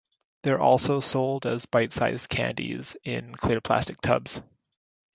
[0.41, 4.41] They are also sold as bite size candies in clear plastic tubs.